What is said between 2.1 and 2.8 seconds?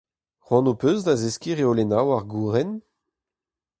ar gouren?